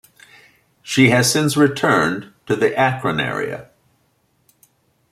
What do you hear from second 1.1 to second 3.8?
has since returned to the Akron area.